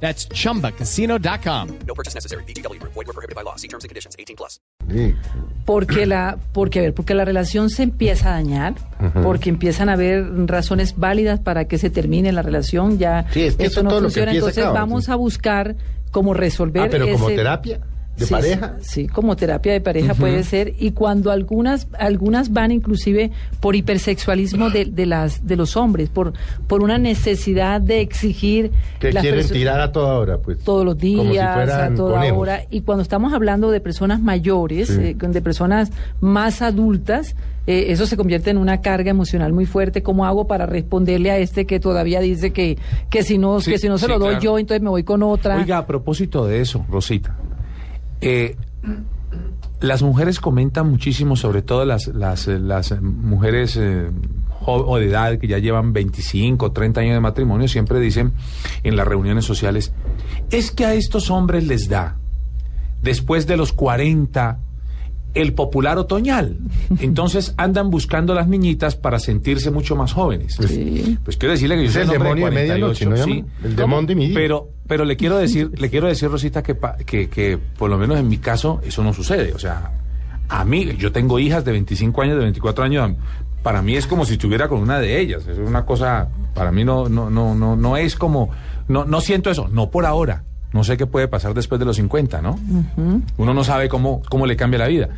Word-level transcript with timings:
That's 0.00 0.28
chumbacasino.com. 0.28 1.68
No 1.86 1.94
purchase 1.94 2.14
necessary. 2.14 2.44
BGW. 2.44 2.78
Void 2.82 3.06
were 3.06 3.12
prohibited 3.14 3.34
by 3.34 3.42
law. 3.42 3.56
See 3.56 3.68
terms 3.68 3.84
and 3.84 3.88
conditions. 3.88 4.14
18 4.18 4.36
plus. 4.36 4.60
Porque 5.64 6.06
la, 6.06 6.38
porque, 6.52 6.78
a 6.78 6.82
ver, 6.82 6.94
porque 6.94 7.14
la 7.14 7.24
relación 7.24 7.70
se 7.70 7.82
empieza 7.82 8.28
a 8.28 8.32
dañar, 8.34 8.74
porque 9.22 9.50
empiezan 9.50 9.88
a 9.88 9.94
haber 9.94 10.24
razones 10.46 10.96
válidas 10.96 11.40
para 11.40 11.64
que 11.66 11.78
se 11.78 11.90
termine 11.90 12.30
la 12.30 12.42
relación, 12.42 12.98
ya 12.98 13.26
Sí, 13.32 13.42
es 13.42 13.56
que 13.56 13.64
esto 13.64 13.80
eso 13.80 13.82
no 13.82 13.88
todo 13.90 14.00
lo 14.02 14.06
que 14.08 14.12
funciona, 14.12 14.32
entonces 14.32 14.58
acaba, 14.58 14.78
vamos 14.80 15.06
sí. 15.06 15.10
a 15.10 15.16
buscar 15.16 15.76
cómo 16.12 16.34
resolver 16.34 16.84
Ah, 16.84 16.88
pero 16.90 17.10
como 17.10 17.26
ese- 17.28 17.36
terapia 17.36 17.80
de 18.16 18.24
Sí, 18.26 18.32
pareja. 18.32 18.76
Sí, 18.80 19.06
como 19.08 19.36
terapia 19.36 19.72
de 19.72 19.80
pareja 19.80 20.14
puede 20.14 20.42
ser. 20.42 20.74
Y 20.78 20.92
cuando 20.92 21.30
algunas, 21.30 21.86
algunas 21.98 22.52
van 22.52 22.72
inclusive 22.72 23.30
por 23.60 23.76
hipersexualismo 23.76 24.70
de, 24.70 24.86
de 24.86 25.06
las, 25.06 25.46
de 25.46 25.56
los 25.56 25.76
hombres, 25.76 26.08
por, 26.08 26.32
por 26.66 26.82
una 26.82 26.98
necesidad 26.98 27.80
de 27.80 28.00
exigir 28.00 28.70
Que 29.00 29.10
quieren 29.10 29.46
tirar 29.48 29.80
a 29.80 29.92
toda 29.92 30.14
hora, 30.18 30.38
pues. 30.38 30.58
todos 30.60 30.84
los 30.84 30.94
Como 30.94 31.24
si 31.24 31.28
días, 31.30 31.68
a 31.70 31.94
toda 31.94 32.14
conejos. 32.14 32.38
hora. 32.38 32.62
Y 32.70 32.80
cuando 32.82 33.02
estamos 33.02 33.32
hablando 33.32 33.70
de 33.70 33.80
personas 33.80 34.20
mayores, 34.20 34.88
Sí. 34.88 35.00
eh, 35.00 35.16
de 35.18 35.42
personas 35.42 35.90
más 36.20 36.62
adultas, 36.62 37.34
eh, 37.66 37.86
eso 37.88 38.06
se 38.06 38.16
convierte 38.16 38.50
en 38.50 38.58
una 38.58 38.80
carga 38.80 39.10
emocional 39.10 39.52
muy 39.52 39.66
fuerte. 39.66 40.02
¿Cómo 40.02 40.24
hago 40.24 40.46
para 40.46 40.66
responderle 40.66 41.30
a 41.32 41.38
este 41.38 41.66
que 41.66 41.80
todavía 41.80 42.20
dice 42.20 42.52
que, 42.52 42.78
que 43.10 43.22
si 43.24 43.38
no, 43.38 43.60
Sí, 43.60 43.72
que 43.72 43.78
si 43.78 43.88
no 43.88 43.98
se 43.98 44.06
sí, 44.06 44.12
lo 44.12 44.18
doy 44.18 44.28
claro. 44.36 44.42
yo, 44.42 44.58
entonces 44.58 44.82
me 44.82 44.88
voy 44.90 45.02
con 45.02 45.22
otra? 45.24 45.56
Oiga, 45.56 45.78
a 45.78 45.86
propósito 45.86 46.46
de 46.46 46.60
eso, 46.60 46.86
Rosita, 46.88 47.36
eh, 48.20 48.56
las 49.80 50.02
mujeres 50.02 50.40
comentan 50.40 50.90
muchísimo, 50.90 51.36
sobre 51.36 51.62
todo 51.62 51.84
las, 51.84 52.08
las, 52.08 52.48
eh, 52.48 52.58
las 52.58 52.92
eh, 52.92 53.00
mujeres 53.00 53.78
o 54.68 54.98
de 54.98 55.06
edad 55.06 55.38
que 55.38 55.46
ya 55.46 55.58
llevan 55.58 55.92
25, 55.92 56.72
30 56.72 57.00
años 57.00 57.14
de 57.14 57.20
matrimonio, 57.20 57.68
siempre 57.68 58.00
dicen 58.00 58.32
en 58.82 58.96
las 58.96 59.06
reuniones 59.06 59.44
sociales, 59.44 59.92
es 60.50 60.72
que 60.72 60.84
a 60.84 60.94
estos 60.94 61.30
hombres 61.30 61.66
les 61.66 61.88
da, 61.88 62.16
después 63.02 63.46
de 63.46 63.56
los 63.56 63.72
40, 63.72 64.58
el 65.36 65.52
popular 65.52 65.98
otoñal. 65.98 66.58
Entonces 67.00 67.54
andan 67.58 67.90
buscando 67.90 68.32
a 68.32 68.36
las 68.36 68.48
niñitas 68.48 68.96
para 68.96 69.18
sentirse 69.18 69.70
mucho 69.70 69.94
más 69.96 70.12
jóvenes. 70.12 70.56
Sí. 70.60 71.16
Pues 71.24 71.36
quiero 71.36 71.52
decirle 71.52 71.76
que 71.76 71.84
yo 71.84 71.90
soy 71.92 72.02
el 72.02 72.08
demonio 72.08 72.46
de 72.46 72.52
48, 72.52 72.72
medianoche, 72.72 73.06
¿no 73.06 73.16
sí. 73.16 73.44
El 73.64 73.76
demonio 73.76 74.06
de 74.08 74.14
mi. 74.14 74.28
Pero, 74.28 74.70
pero 74.86 75.04
le 75.04 75.16
quiero 75.16 75.36
decir, 75.38 75.70
le 75.78 75.90
quiero 75.90 76.08
decir, 76.08 76.28
Rosita, 76.30 76.62
que, 76.62 76.74
pa- 76.74 76.96
que, 76.96 77.28
que 77.28 77.58
por 77.78 77.90
lo 77.90 77.98
menos 77.98 78.18
en 78.18 78.28
mi 78.28 78.38
caso 78.38 78.80
eso 78.84 79.02
no 79.04 79.12
sucede. 79.12 79.52
O 79.52 79.58
sea, 79.58 79.92
a 80.48 80.64
mí, 80.64 80.96
yo 80.98 81.12
tengo 81.12 81.38
hijas 81.38 81.64
de 81.64 81.72
25 81.72 82.22
años, 82.22 82.36
de 82.38 82.42
24 82.44 82.84
años. 82.84 83.12
Para 83.62 83.82
mí 83.82 83.96
es 83.96 84.06
como 84.06 84.24
si 84.24 84.34
estuviera 84.34 84.68
con 84.68 84.80
una 84.80 85.00
de 85.00 85.20
ellas. 85.20 85.46
Es 85.46 85.58
una 85.58 85.84
cosa, 85.84 86.28
para 86.54 86.70
mí 86.70 86.84
no, 86.84 87.08
no, 87.08 87.28
no, 87.30 87.54
no, 87.54 87.74
no 87.74 87.96
es 87.96 88.14
como, 88.14 88.50
no, 88.88 89.04
no 89.04 89.20
siento 89.20 89.50
eso, 89.50 89.68
no 89.68 89.90
por 89.90 90.06
ahora. 90.06 90.44
No 90.76 90.84
sé 90.84 90.98
qué 90.98 91.06
puede 91.06 91.26
pasar 91.26 91.54
después 91.54 91.78
de 91.78 91.86
los 91.86 91.96
50, 91.96 92.42
¿no? 92.42 92.58
Uno 93.38 93.54
no 93.54 93.64
sabe 93.64 93.88
cómo, 93.88 94.20
cómo 94.28 94.46
le 94.46 94.56
cambia 94.56 94.78
la 94.78 94.88
vida. 94.88 95.08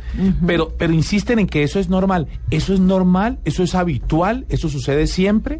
pero, 0.47 0.69
pero 0.77 0.93
insisten 0.93 1.37
en 1.37 1.47
que 1.47 1.63
eso 1.63 1.79
es 1.79 1.89
normal. 1.89 2.27
¿Eso 2.49 2.73
es 2.73 2.79
normal? 2.79 3.39
¿Eso 3.43 3.61
es 3.61 3.75
habitual? 3.75 4.45
¿Eso 4.47 4.69
sucede 4.69 5.05
siempre? 5.05 5.59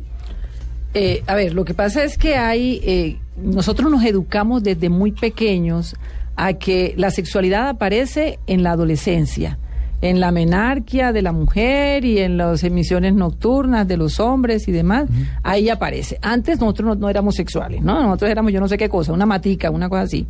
Eh, 0.94 1.22
a 1.28 1.36
ver, 1.36 1.54
lo 1.54 1.66
que 1.66 1.74
pasa 1.74 2.04
es 2.04 2.18
que 2.18 2.36
hay, 2.36 2.80
eh, 2.84 3.18
nosotros 3.38 3.92
nos 3.92 4.04
educamos 4.06 4.64
desde 4.64 4.90
muy 4.90 5.12
pequeños 5.12 5.96
a 6.38 6.54
que 6.54 6.94
la 6.96 7.12
sexualidad 7.12 7.68
aparece 7.68 8.40
en 8.48 8.64
la 8.64 8.72
adolescencia, 8.72 9.60
en 10.02 10.20
la 10.20 10.32
menarquia 10.32 11.12
de 11.12 11.22
la 11.22 11.32
mujer 11.32 12.06
y 12.06 12.20
en 12.20 12.38
las 12.38 12.64
emisiones 12.64 13.14
nocturnas 13.14 13.88
de 13.88 13.98
los 13.98 14.20
hombres 14.20 14.68
y 14.68 14.72
demás, 14.72 15.10
ahí 15.44 15.70
aparece. 15.70 16.18
Antes 16.22 16.60
nosotros 16.60 16.88
no, 16.88 16.96
no 16.96 17.10
éramos 17.10 17.36
sexuales, 17.36 17.82
¿no? 17.82 18.02
Nosotros 18.02 18.32
éramos 18.32 18.52
yo 18.54 18.60
no 18.62 18.68
sé 18.68 18.78
qué 18.78 18.88
cosa, 18.90 19.12
una 19.14 19.26
matica, 19.26 19.70
una 19.72 19.90
cosa 19.90 20.04
así. 20.04 20.26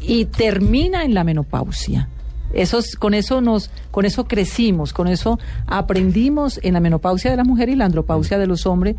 Y 0.00 0.26
termina 0.26 1.04
en 1.04 1.14
la 1.14 1.24
menopausia. 1.24 2.08
Eso, 2.54 2.78
es- 2.78 2.96
con 2.96 3.12
eso 3.12 3.40
nos, 3.40 3.70
con 3.90 4.04
eso 4.06 4.26
crecimos, 4.26 4.92
con 4.92 5.06
eso 5.08 5.38
aprendimos 5.66 6.60
en 6.62 6.74
la 6.74 6.80
menopausia 6.80 7.30
de 7.30 7.36
la 7.36 7.44
mujer 7.44 7.68
y 7.68 7.76
la 7.76 7.84
andropausia 7.86 8.38
de 8.38 8.46
los 8.46 8.66
hombres. 8.66 8.96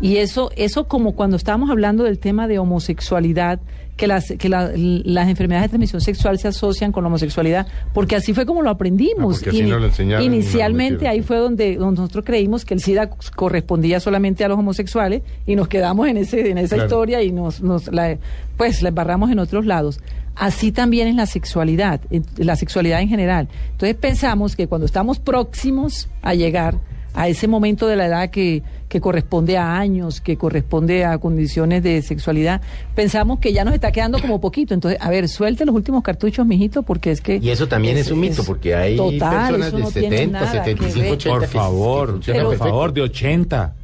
Y 0.00 0.16
eso, 0.16 0.50
eso 0.56 0.88
como 0.88 1.12
cuando 1.14 1.36
estábamos 1.36 1.70
hablando 1.70 2.04
del 2.04 2.18
tema 2.18 2.48
de 2.48 2.58
homosexualidad, 2.58 3.60
que 3.96 4.06
las, 4.06 4.32
que 4.38 4.48
la- 4.48 4.70
las 4.74 5.28
enfermedades 5.28 5.64
de 5.64 5.68
transmisión 5.70 6.00
sexual 6.00 6.38
se 6.38 6.48
asocian 6.48 6.90
con 6.90 7.04
la 7.04 7.08
homosexualidad, 7.08 7.66
porque 7.92 8.16
así 8.16 8.32
fue 8.32 8.46
como 8.46 8.62
lo 8.62 8.70
aprendimos. 8.70 9.42
Ah, 9.46 9.50
así 9.50 9.62
nos 9.62 9.98
lo 9.98 10.22
inicialmente 10.22 11.06
ahí 11.06 11.20
fue 11.20 11.36
donde, 11.36 11.76
donde 11.76 12.00
nosotros 12.00 12.24
creímos 12.24 12.64
que 12.64 12.72
el 12.72 12.80
SIDA 12.80 13.10
correspondía 13.36 14.00
solamente 14.00 14.42
a 14.42 14.48
los 14.48 14.58
homosexuales 14.58 15.20
y 15.46 15.54
nos 15.54 15.68
quedamos 15.68 16.08
en 16.08 16.16
ese, 16.16 16.50
en 16.50 16.56
esa 16.56 16.76
Claro. 16.76 16.88
historia 16.88 17.22
y 17.22 17.30
nos, 17.30 17.60
nos 17.60 17.92
la, 17.92 18.16
pues 18.56 18.80
la 18.80 18.88
embarramos 18.88 19.30
en 19.30 19.38
otros 19.38 19.66
lados. 19.66 20.00
Así 20.34 20.72
también 20.72 21.08
es 21.08 21.14
la 21.16 21.26
sexualidad, 21.26 22.00
en- 22.10 22.24
la 22.38 22.56
sexualidad 22.56 23.02
en 23.02 23.08
general. 23.10 23.48
Entonces 23.72 23.96
pensamos 23.96 24.56
que 24.56 24.66
cuando 24.66 24.86
estamos 24.86 25.18
próximos 25.18 26.08
a 26.22 26.32
llegar 26.34 26.76
a 27.14 27.28
ese 27.28 27.48
momento 27.48 27.86
de 27.86 27.96
la 27.96 28.06
edad 28.06 28.30
que, 28.30 28.62
que 28.88 29.00
corresponde 29.00 29.56
a 29.58 29.76
años, 29.78 30.20
que 30.20 30.36
corresponde 30.36 31.04
a 31.04 31.18
condiciones 31.18 31.82
de 31.82 32.02
sexualidad, 32.02 32.60
pensamos 32.94 33.38
que 33.40 33.52
ya 33.52 33.64
nos 33.64 33.74
está 33.74 33.92
quedando 33.92 34.20
como 34.20 34.40
poquito. 34.40 34.74
Entonces, 34.74 35.00
a 35.00 35.10
ver, 35.10 35.28
suelte 35.28 35.64
los 35.64 35.74
últimos 35.74 36.02
cartuchos, 36.02 36.46
mijito, 36.46 36.82
porque 36.82 37.10
es 37.10 37.20
que... 37.20 37.36
Y 37.36 37.50
eso 37.50 37.66
también 37.68 37.96
es, 37.98 38.10
un 38.10 38.20
mito, 38.20 38.44
porque 38.44 38.74
hay 38.74 38.96
total, 38.96 39.54
personas 39.56 39.72
de 39.72 39.78
no 39.80 39.90
tiene 39.90 40.16
70, 40.18 40.40
nada 40.40 40.62
que 40.62 40.70
75, 40.70 41.00
ver. 41.00 41.12
80 41.12 41.30
Por 41.30 41.40
que- 41.40 41.46
que 41.46 41.52
favor, 41.52 42.20
por 42.20 42.56
favor, 42.56 42.92
de 42.92 43.00
80. 43.02 43.74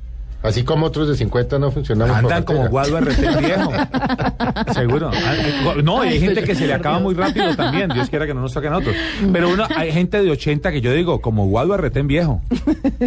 Así 0.46 0.62
como 0.64 0.86
otros 0.86 1.08
de 1.08 1.16
50 1.16 1.58
no 1.58 1.70
funcionamos. 1.70 2.16
Andan 2.16 2.44
como 2.44 2.64
RT 2.66 3.18
viejo. 3.40 3.72
Seguro. 4.74 5.10
Eh, 5.12 5.82
No, 5.82 6.04
y 6.04 6.08
hay 6.08 6.20
gente 6.20 6.42
que 6.42 6.54
se 6.54 6.66
le 6.66 6.74
acaba 6.74 6.98
muy 6.98 7.14
rápido 7.14 7.54
también. 7.56 7.88
Dios 7.90 8.08
quiera 8.10 8.26
que 8.26 8.34
no 8.34 8.40
nos 8.42 8.52
toquen 8.52 8.72
otros. 8.72 8.94
Pero 9.32 9.50
uno, 9.50 9.64
hay 9.76 9.92
gente 9.92 10.22
de 10.22 10.30
80 10.30 10.70
que 10.72 10.80
yo 10.80 10.92
digo, 10.92 11.20
como 11.20 11.46
Guado 11.46 11.76
RT 11.76 11.96
viejo. 12.04 12.40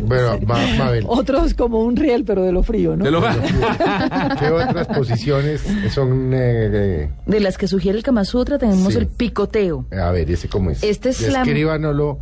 Bueno, 0.04 0.40
Ma- 0.46 0.60
Mabel, 0.78 1.06
Otros 1.08 1.54
como 1.54 1.82
un 1.82 1.96
riel, 1.96 2.24
pero 2.26 2.44
de 2.44 2.52
lo 2.52 2.64
frío, 2.64 2.96
¿no? 2.96 3.06
De 3.06 3.12
lo- 3.12 3.22
¿qué 3.22 4.50
otras 4.50 4.88
posiciones 4.88 5.62
son... 5.94 6.32
eh, 6.34 7.10
De 7.26 7.40
las 7.40 7.58
que 7.58 7.68
sugiere 7.68 7.98
el 7.98 8.04
Kama 8.04 8.26
Sutra 8.26 8.58
tenemos 8.58 8.94
Sí. 8.94 9.00
el 9.00 9.08
picoteo. 9.08 9.86
a 9.92 10.12
ver, 10.12 10.30
¿ese 10.32 10.48
cómo 10.50 10.72
es? 10.72 10.84
Este 10.84 11.10
es 11.10 11.22
la- 11.32 11.40
Descríbanoslo. 11.44 12.20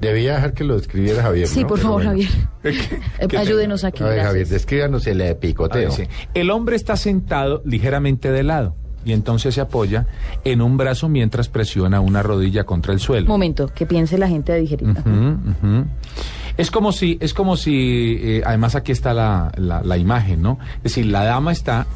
Debía 0.00 0.34
dejar 0.34 0.52
que 0.52 0.64
lo 0.64 0.76
escribiera 0.76 1.22
Javier, 1.22 1.48
Sí, 1.48 1.62
¿no? 1.62 1.68
por 1.68 1.78
Pero 1.78 1.88
favor, 1.88 2.04
bueno. 2.04 2.22
Javier. 2.22 2.48
Eh, 3.18 3.36
ayúdenos 3.38 3.84
aquí. 3.84 4.02
A 4.02 4.06
ver, 4.06 4.14
gracias. 4.16 4.30
Javier, 4.32 4.48
descríbanos 4.48 5.06
el 5.06 5.20
A 5.20 5.24
ver, 5.24 5.38
picoteo. 5.38 5.90
sí. 5.90 6.04
El 6.34 6.50
hombre 6.50 6.76
está 6.76 6.96
sentado 6.96 7.62
ligeramente 7.64 8.30
de 8.30 8.42
lado 8.42 8.74
y 9.04 9.12
entonces 9.12 9.54
se 9.54 9.60
apoya 9.60 10.06
en 10.44 10.60
un 10.60 10.76
brazo 10.76 11.08
mientras 11.08 11.48
presiona 11.48 12.00
una 12.00 12.22
rodilla 12.22 12.64
contra 12.64 12.92
el 12.92 12.98
suelo. 13.00 13.26
Momento, 13.28 13.68
que 13.68 13.86
piense 13.86 14.18
la 14.18 14.28
gente 14.28 14.52
de 14.52 14.62
ujú. 14.64 15.84
Es 16.56 16.70
como 16.70 16.90
si, 16.92 17.16
es 17.20 17.32
como 17.34 17.56
si, 17.56 18.18
eh, 18.20 18.42
además 18.44 18.74
aquí 18.74 18.90
está 18.90 19.14
la, 19.14 19.52
la, 19.56 19.82
la 19.82 19.96
imagen, 19.96 20.42
¿no? 20.42 20.58
Es 20.78 20.84
decir, 20.94 21.06
la 21.06 21.22
dama 21.24 21.52
está, 21.52 21.86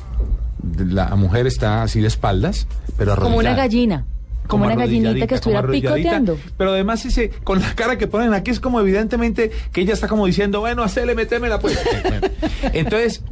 la 0.78 1.16
mujer 1.16 1.46
está 1.46 1.82
así 1.82 2.00
de 2.00 2.06
espaldas, 2.08 2.66
pero 2.96 3.16
Como 3.16 3.38
una 3.38 3.50
arrodillada. 3.52 3.56
gallina. 3.56 4.06
Como 4.50 4.66
una 4.66 4.74
gallinita 4.74 5.26
que 5.26 5.34
estuviera 5.36 5.66
picoteando. 5.66 6.38
Pero 6.56 6.72
además 6.72 7.04
ese, 7.06 7.30
con 7.30 7.60
la 7.60 7.74
cara 7.74 7.97
que 7.97 8.06
ponen 8.06 8.34
aquí 8.34 8.50
es 8.50 8.60
como 8.60 8.80
evidentemente 8.80 9.50
que 9.72 9.80
ella 9.82 9.94
está 9.94 10.08
como 10.08 10.26
diciendo, 10.26 10.60
bueno, 10.60 10.82
hacele, 10.82 11.14
metémela 11.14 11.58
pues. 11.60 11.78
Entonces, 12.72 13.22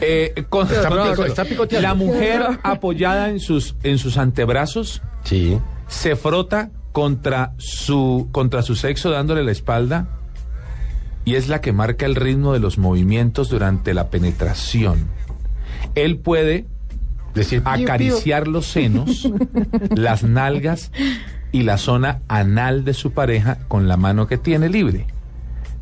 eh, 0.00 0.44
con- 0.48 0.66
Está 0.70 0.88
con- 0.88 1.10
pico- 1.10 1.24
está 1.24 1.44
picoteando. 1.44 1.86
la 1.88 1.94
mujer 1.94 2.42
apoyada 2.62 3.28
en 3.28 3.40
sus, 3.40 3.76
en 3.82 3.98
sus 3.98 4.16
antebrazos 4.16 5.02
Sí. 5.24 5.58
se 5.88 6.16
frota 6.16 6.70
contra 6.92 7.52
su, 7.58 8.28
contra 8.32 8.62
su 8.62 8.74
sexo 8.74 9.10
dándole 9.10 9.44
la 9.44 9.52
espalda 9.52 10.08
y 11.24 11.34
es 11.36 11.48
la 11.48 11.60
que 11.60 11.72
marca 11.72 12.06
el 12.06 12.16
ritmo 12.16 12.52
de 12.52 12.58
los 12.60 12.78
movimientos 12.78 13.48
durante 13.50 13.94
la 13.94 14.08
penetración. 14.10 15.08
Él 15.94 16.18
puede 16.18 16.66
Decir, 17.34 17.62
acariciar 17.64 18.48
los 18.48 18.66
senos, 18.66 19.28
las 19.94 20.22
nalgas 20.24 20.90
y 21.52 21.62
la 21.62 21.78
zona 21.78 22.20
anal 22.28 22.84
de 22.84 22.94
su 22.94 23.12
pareja 23.12 23.58
con 23.68 23.86
la 23.88 23.96
mano 23.96 24.26
que 24.26 24.36
tiene 24.38 24.68
libre, 24.68 25.06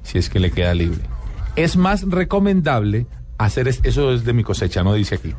si 0.03 0.19
es 0.19 0.29
que 0.29 0.41
le 0.41 0.51
queda 0.51 0.75
libre. 0.75 1.01
Es 1.57 1.77
más 1.77 2.03
recomendable 2.09 3.07
hacer, 3.39 3.69
es- 3.69 3.81
eso 3.85 4.13
es 4.13 4.25
de 4.25 4.33
mi 4.33 4.45
cosecha, 4.45 4.83
no 4.83 4.93
dice 4.95 5.15
aquí, 5.17 5.35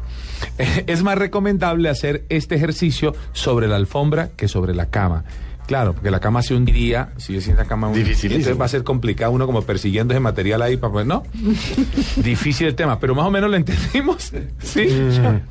es 0.88 1.04
más 1.04 1.18
recomendable 1.18 1.90
hacer 1.90 2.26
este 2.30 2.56
ejercicio 2.56 3.16
sobre 3.34 3.68
la 3.68 3.76
alfombra 3.76 4.30
que 4.36 4.48
sobre 4.48 4.74
la 4.74 4.88
cama. 4.88 5.26
Claro, 5.70 5.94
porque 5.94 6.10
la 6.10 6.20
cama 6.20 6.42
se 6.42 6.56
hundiría, 6.56 7.10
si 7.18 7.38
es 7.38 7.48
en 7.48 7.56
la 7.56 7.66
cama 7.66 7.90
Dificilísimo. 7.92 8.34
entonces 8.38 8.60
va 8.60 8.66
a 8.66 8.70
ser 8.70 8.84
complicado 8.84 9.32
uno 9.32 9.46
como 9.46 9.62
persiguiendo 9.62 10.16
ese 10.16 10.20
material 10.20 10.64
ahí 10.64 10.78
para 10.78 10.92
pues 10.92 11.06
no. 11.06 11.22
Difícil 12.18 12.66
el 12.68 12.74
tema, 12.76 13.00
pero 13.00 13.14
más 13.14 13.26
o 13.28 13.32
menos 13.32 13.50
lo 13.52 13.56
entendimos. 13.56 14.32
¿Sí? 14.64 14.88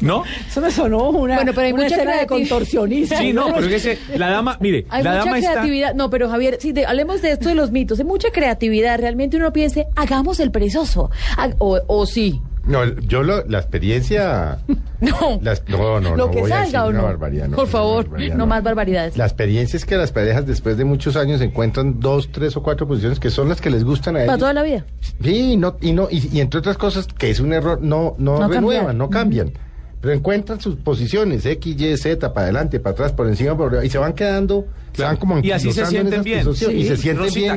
¿No? 0.01 0.25
Eso 0.49 0.61
me 0.61 0.71
sonó 0.73 1.11
una, 1.11 1.37
Bueno, 1.37 1.53
pero 1.55 1.67
hay 1.69 1.73
una 1.73 1.85
mucha 1.85 1.95
escena 1.95 2.11
de 2.17 2.27
creatividad. 2.27 2.49
contorsionista. 2.51 3.19
Sí, 3.19 3.33
no, 3.33 3.47
pero 3.55 3.67
es 3.67 3.69
que 3.69 3.77
ese- 3.93 4.19
la 4.19 4.31
dama, 4.31 4.57
mire, 4.61 4.87
Hay 4.91 5.03
la 5.05 5.11
mucha 5.13 5.25
dama 5.25 5.39
está 5.39 5.53
creatividad. 5.53 5.95
No, 5.95 6.11
pero 6.11 6.29
Javier, 6.29 6.59
si 6.61 6.73
de- 6.73 6.85
hablemos 6.87 7.23
de 7.23 7.31
esto 7.33 7.49
de 7.49 7.55
los 7.55 7.71
mitos, 7.71 7.99
hay 8.01 8.05
mucha 8.05 8.31
creatividad. 8.31 8.99
Realmente 8.99 9.37
uno 9.37 9.53
piense, 9.53 9.87
hagamos 9.97 10.41
el 10.41 10.51
perezoso. 10.51 11.11
Ha- 11.37 11.51
O, 11.59 11.79
o 11.87 12.07
sí. 12.07 12.41
No, 12.69 12.85
yo 13.01 13.23
lo- 13.23 13.45
la 13.47 13.59
experiencia... 13.59 14.59
No. 15.01 15.39
las- 15.43 15.63
no, 15.69 16.01
no, 16.01 16.17
Lo 16.17 16.27
no 16.27 16.31
que 16.33 16.41
voy 16.41 16.51
a 16.51 16.57
decir 16.59 16.73
salga 16.73 16.87
o 16.89 16.93
no. 16.93 17.03
barbaridad, 17.05 17.47
no, 17.47 17.55
Por 17.57 17.69
favor, 17.69 18.05
barbaridad, 18.07 18.35
no 18.37 18.47
más 18.49 18.65
barbaridades. 18.65 19.17
La 19.17 19.27
experiencia 19.27 19.77
es 19.77 19.85
que 19.85 19.97
las 19.97 20.11
parejas 20.11 20.45
después 20.45 20.77
de 20.77 20.85
muchos 20.85 21.15
años 21.15 21.41
encuentran 21.41 22.01
dos, 22.01 22.31
tres 22.33 22.57
o 22.57 22.65
cuatro 22.65 22.89
posiciones 22.89 23.21
que 23.21 23.31
son 23.31 23.49
las 23.49 23.61
que 23.61 23.71
les 23.71 23.85
gustan 23.85 24.17
a 24.17 24.19
Para 24.19 24.25
ellos. 24.25 24.39
toda 24.41 24.53
la 24.55 24.63
vida. 24.65 24.85
Sí, 25.23 25.53
y 25.53 25.57
no, 25.57 25.77
y 25.81 25.93
no, 25.93 26.09
y, 26.11 26.37
y 26.37 26.41
entre 26.41 26.59
otras 26.59 26.77
cosas, 26.77 27.07
que 27.07 27.31
es 27.31 27.39
un 27.39 27.53
error, 27.53 27.79
no, 27.81 28.15
no, 28.19 28.41
No 28.41 28.49
renuevan, 28.49 28.87
cambiar. 28.87 28.95
no 28.97 29.09
cambian. 29.11 29.53
Pero 30.01 30.15
encuentran 30.15 30.61
sus 30.61 30.75
posiciones, 30.77 31.45
X, 31.47 31.77
Y, 31.81 31.97
Z, 31.97 32.33
para 32.33 32.45
adelante, 32.47 32.79
para 32.81 32.93
atrás, 32.95 33.13
por 33.13 33.27
encima, 33.29 33.57
por 33.57 33.69
arriba, 33.69 33.85
y 33.85 33.91
se 33.91 33.99
van 33.99 34.13
quedando, 34.15 34.65
se 34.95 35.03
van 35.03 35.17
como 35.17 35.39
Y 35.41 35.51
así 35.53 35.73
se 35.73 35.87
sienten 35.87 36.23
bien. 36.23 36.41
Y 36.49 36.85
se 36.85 36.97
sienten 36.97 37.25
Rosita, 37.25 37.41
bien. 37.41 37.57